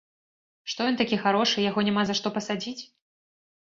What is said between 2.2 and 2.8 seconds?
што пасадзіць?